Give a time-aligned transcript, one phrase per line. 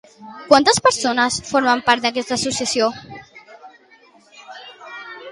[0.51, 2.87] Quantes persones formen part d'aquesta associació?